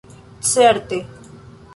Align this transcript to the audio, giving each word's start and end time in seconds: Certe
Certe 0.51 0.97